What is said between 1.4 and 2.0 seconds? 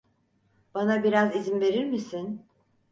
verir